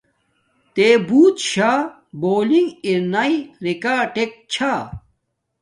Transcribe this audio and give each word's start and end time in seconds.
تݺ 0.75 0.87
بݸُت 1.07 1.35
شݳ 1.49 1.71
بݳݸلنݣ 2.21 2.65
ارݳئی 2.87 3.35
رݵکݳٹݵک 3.63 4.31
چھݳ؟ 4.51 4.73